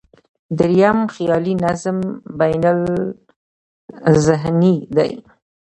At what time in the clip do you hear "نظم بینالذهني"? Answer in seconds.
1.63-4.75